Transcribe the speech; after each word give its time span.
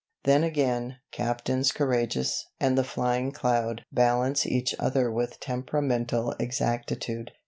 "Then 0.23 0.43
again 0.43 0.97
'Captains 1.11 1.71
Courageous' 1.71 2.47
and 2.59 2.75
'The 2.75 2.85
Flying 2.85 3.31
Cloud' 3.31 3.83
balance 3.91 4.47
each 4.47 4.73
other 4.79 5.11
with 5.11 5.39
temperamental 5.39 6.33
exactitude. 6.39 7.33